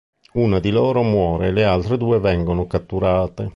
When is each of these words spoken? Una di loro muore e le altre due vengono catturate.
Una 0.33 0.57
di 0.59 0.71
loro 0.71 1.03
muore 1.03 1.49
e 1.49 1.51
le 1.51 1.63
altre 1.63 1.95
due 1.95 2.19
vengono 2.19 2.65
catturate. 2.65 3.49